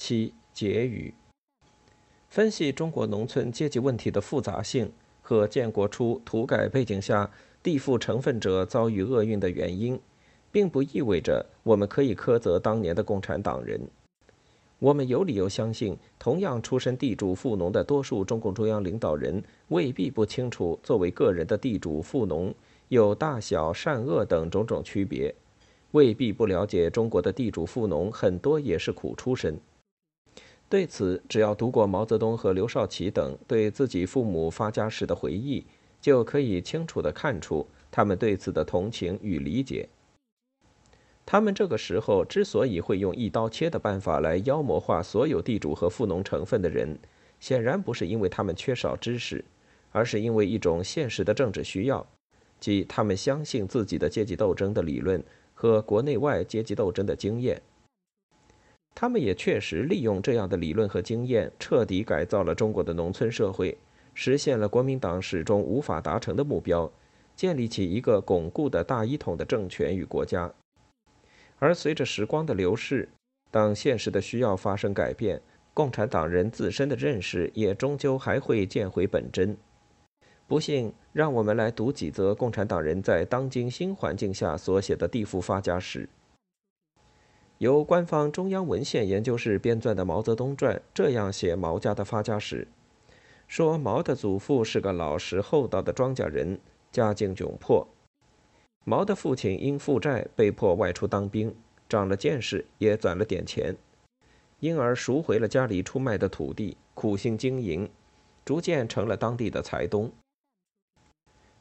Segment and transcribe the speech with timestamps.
[0.00, 1.12] 七结语。
[2.26, 7.30] 分析中国农村阶级问题的复杂性和建国初土改背景下
[7.62, 10.00] 地富成分者遭遇厄运的原因，
[10.50, 13.78] 并不意味着我们可以苛责当年的共产党人。
[14.78, 22.54] 我们有理由相信，同样出身地主富农的多数中共中央领导人未必不清楚，作为个人的地主富农
[22.88, 25.34] 有大小善恶等种种区别。
[25.90, 29.60] 未必不了解中国的地主富农很多也是苦出身。
[30.70, 35.66] 对此，只要读过毛泽东和刘少奇等对自己父母发家史的回忆，
[36.00, 39.88] 就可以清楚地看出他们对此的同情与理解。
[41.26, 46.96] 他们这个时候之所以会用一刀切的办法来妖魔化所有地主和富农成分的人，
[47.40, 49.44] 显然不是因为他们缺少知识，
[49.90, 52.06] 而是因为一种现实的政治需要，
[52.60, 55.20] 即他们相信自己的阶级斗争的理论。
[55.52, 57.60] 和国内外阶级斗争的经验，
[59.00, 63.74] 他们也确实利用这样的理论和经验，彻底改造了中国的农村社会，
[64.12, 66.92] 实现了国民党始终无法达成的目标，
[67.34, 70.52] 建立起一个巩固的大一统的政权与国家。
[71.58, 73.08] 而随着时光的流逝，
[73.50, 75.40] 当现实的需要发生改变，
[75.72, 79.56] 共产党人自身的认识也终究还会见回本真。
[80.46, 86.06] 不信，让我们来读几则共产党人在当今新环境下所写的地富发家史。
[87.60, 92.66] 由官方中央文献研究室编撰的《毛泽东传》这样写毛家的发家史：
[93.46, 96.58] 说毛的祖父是个老实厚道的庄稼人，
[96.90, 97.86] 家境窘迫。
[98.84, 101.54] 毛的父亲因负债被迫外出当兵，
[101.86, 103.76] 长了见识，也攒了点钱，
[104.60, 107.90] 因而赎回了家里出卖的土地，苦心经营，
[108.42, 110.10] 逐渐成了当地的财东。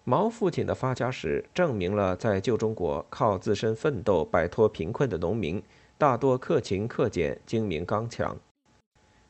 [0.05, 5.61] 毛父亲的发家史证明了，在旧中国靠自身奋斗摆脱贫困的农民
[5.99, 8.37] 大多克勤克俭、精明刚强。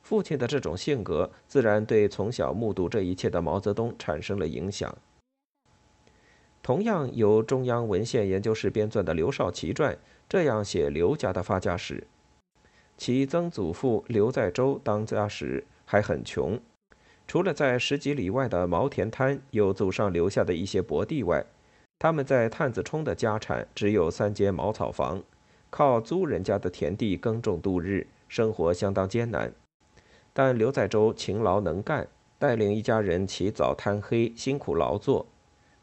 [0.04, 4.96] 父亲的这种性格自然对从小目睹这一切的毛泽东产生了影响。
[6.62, 9.96] 同样由中央文献研究室编撰的《刘少奇传》
[10.30, 12.06] 这样写刘家的发家史：
[12.96, 16.60] 其曾祖父刘在洲当家时还很穷。
[17.28, 21.44] 除了在十几里外的茅田滩有祖上留下的一些薄地外，
[21.98, 25.24] 他们在探子冲的家产只有三间茅草房，
[25.70, 29.54] 靠租人家的田地耕种度日，生活相当艰难。
[30.34, 32.08] 但刘在洲勤劳能干，
[32.38, 35.26] 带领一家人起早贪黑，辛苦劳作，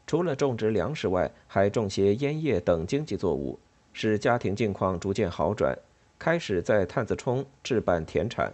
[0.05, 3.59] 除了种植粮食外，还种些烟叶等经济作物，
[3.93, 5.77] 使家庭境况逐渐好转，
[6.17, 8.53] 开始在探子冲置办田产。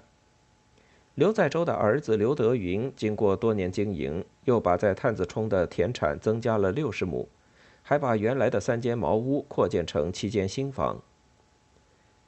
[1.16, 7.29] 刘在洲的儿子刘德云经过多年经营，又把在探子冲的田产增加了六十亩，
[7.83, 11.01] 还把原来的三间茅屋扩建成七间新房。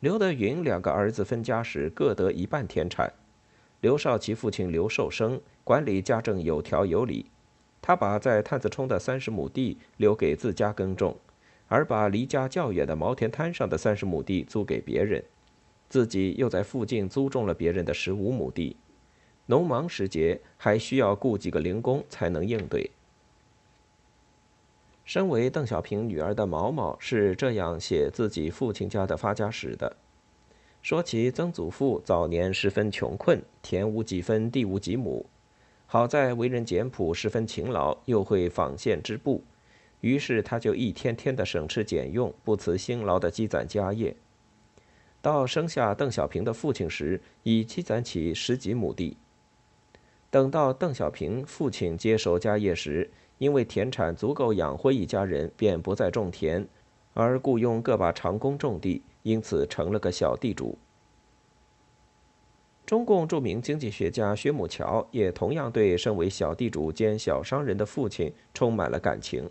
[0.05, 3.11] 刘德云两个儿子分家时各得一半田产，
[3.81, 7.25] 刘少奇父亲刘寿生管理家政有条有理，
[7.81, 11.17] 他把在探子冲的三十亩地留给自家耕种，
[11.67, 15.23] 而把离家较远的茅田滩上的三十亩地租给别人。
[15.89, 18.77] 自己又在附近租种了别人的十五亩地，
[19.47, 22.91] 农忙时节还需要雇几个零工才能应对。
[25.05, 29.95] 身为邓小平女儿的毛毛是这样写自己父亲家的发家史的：
[30.81, 35.23] 说起曾祖父早年十分穷困，田无几分，地无几亩，
[35.85, 39.43] 好在为人简朴，十分勤劳，又会纺线织布，
[40.01, 44.15] 于是他就一天天的省吃俭用，不辞辛劳的积攒家业。
[45.21, 49.17] 到生下邓小平的父亲时，已积攒起十几亩地。
[50.31, 56.67] 等到邓小平父亲接手家业时，因为田产足够养活一家人，便不再种田，
[57.13, 60.77] 而雇佣个把长工种地，因此成了个小地主。
[62.85, 69.49] 中共著名经济学家薛母桥也同样对身为小地主兼小商人的父亲充满了感情。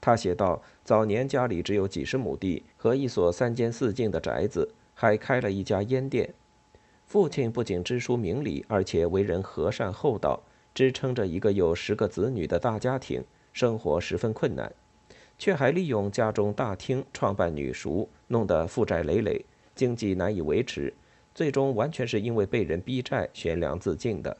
[0.00, 4.68] 他写道：“早年家里只有几十亩地和一所三间四进的宅子。”
[5.00, 6.34] 还开了一家烟店，
[7.06, 10.42] 父亲不仅知书明理，而且为人和善厚道，
[10.74, 14.72] 支撑着一个有十个子女的大家庭，生活十分困难，
[15.38, 19.44] 却还利用家中大厅创办女塾，弄得负债累累，
[19.74, 20.94] 经济难以维持，
[21.34, 24.36] 最终完全是因为被人逼债悬梁自尽的。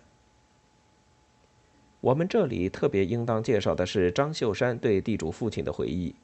[2.01, 6.15] 我们这里特别应当介绍的是张秀山对地主父亲的回忆。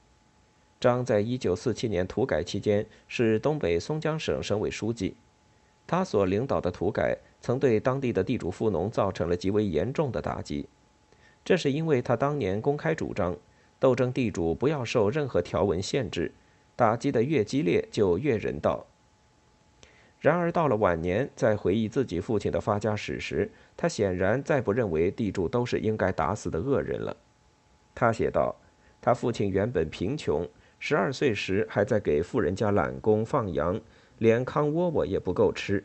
[0.79, 5.17] 张在一九四七年土改期间是东北松江省省委书记，
[5.87, 10.67] 他所领导的土改曾对当地的地主富农造成了极为严重的打击。
[11.45, 13.37] 这是因为他当年公开主张，
[13.79, 16.33] 斗争地主不要受任何条文限制，
[16.75, 18.87] 打击的越激烈就越人道。
[20.21, 27.15] 然而到了晚年，在回忆自己父亲的发家史时，他显然再不认为地主都是应该打死的恶人了。
[27.95, 28.57] 他写道
[29.03, 30.49] ：“他父亲原本贫穷，
[30.79, 33.79] 十二岁时还在给富人家揽工放羊，
[34.19, 35.85] 连糠窝窝也不够吃。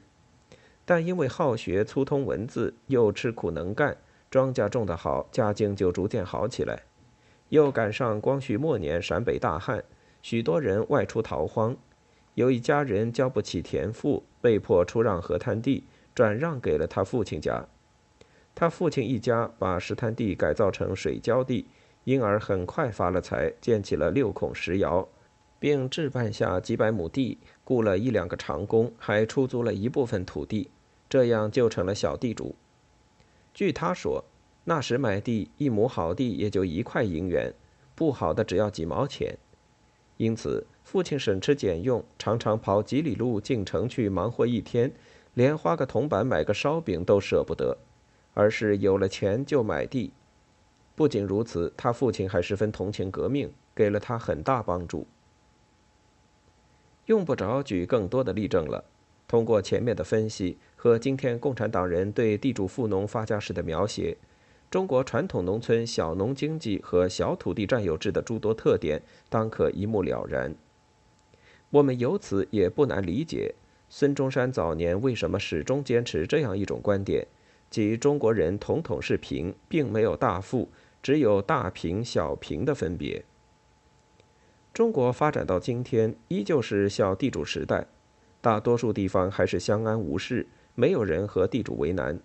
[0.85, 3.97] 但因为好学、粗通文字，又吃苦能干，
[4.29, 6.83] 庄稼种得好，家境就逐渐好起来。
[7.49, 9.83] 又赶上光绪末年陕北大旱，
[10.21, 11.75] 许多人外出逃荒，
[12.35, 17.67] 有一家人交不起田赋，被迫出让河滩地，转让给了他父亲家。
[18.55, 21.67] 他父亲一家把石滩地改造成水浇地。”
[22.05, 25.07] 因而很快发了财，建起了六孔石窑，
[25.59, 30.69] 并置办下几百亩地，雇了一两个长工，还出租了一部分土地，
[31.09, 32.55] 这样就成了小地主。
[33.53, 34.23] 据他说，
[34.63, 37.53] 那时买地一亩好地也就一块银元，
[37.93, 39.37] 不好的只要几毛钱。
[40.17, 44.91] 因此，父亲省吃俭用，常常跑几里路进城去忙活一天，
[45.33, 47.77] 连花个铜板买个烧饼都舍不得，
[48.33, 50.11] 而是有了钱就买地。
[50.95, 55.07] 不仅如此，他父亲还十分同情革命，给了他很大帮助。
[57.09, 58.85] 用不着举更多的例证了。
[59.27, 64.15] 通过前面的分析和今天共产党人对地主富农发家史的描写，
[64.69, 70.53] 中国传统农村小农经济和小土地占有制的诸多特点，当可一目了然。
[71.71, 73.55] 我们由此也不难理解，
[73.89, 77.25] 孙中山早年为什么始终坚持这样一种观点，
[77.71, 80.69] 即中国人统统是贫，并没有大富。
[81.01, 83.23] 只有大贫小贫的分别。
[84.79, 87.85] 中国发展到今天，依旧是小地主时代，
[88.39, 92.17] 大多数地方还是相安无事，没有人和地主为难。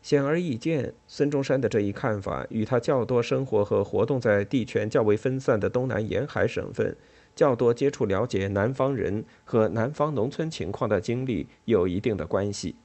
[0.00, 6.96] 显而易见，孙中山的这一看法与他较多生活和活动在地权较为分散的东南沿海省份，
[7.34, 12.76] 较多接触了解南方人和南方农村情况的经历有一定的关系。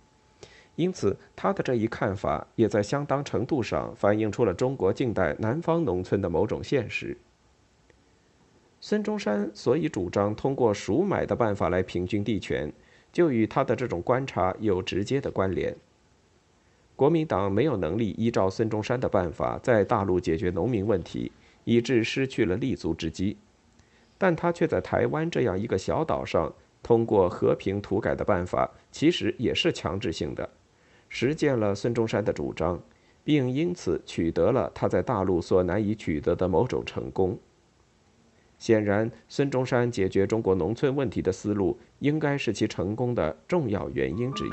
[0.78, 7.16] 因此，他的这一看法也在相当程度上反映出了中国近代南方农村的某种现实。
[8.84, 12.74] 孙中山所以主张通过赎买的办法来平均地权，
[13.14, 15.76] 就与他的这种观察有直接的关联。
[16.96, 21.32] 国民党没有能力依照孙中山的办法在大陆解决农民问题，
[21.64, 23.38] 以致失去了立足之机，
[24.18, 26.52] 但他却在台湾这样一个小岛上，
[26.82, 30.50] 通过和平土改的办法，其实也是强制性的。
[31.08, 32.82] 实践了孙中山的主张，
[33.24, 37.38] 并因此取得了他在大陆所难以取得的某种成功。
[38.62, 44.50] 显然，孙中山解决中国农村问题的思路，应该是其成功的重要原因之一。